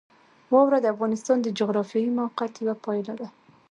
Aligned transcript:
واوره 0.51 0.79
د 0.81 0.85
افغانستان 0.93 1.37
د 1.41 1.47
جغرافیایي 1.59 2.11
موقیعت 2.19 2.53
یوه 2.63 2.75
پایله 2.85 3.13
ده. 3.19 3.27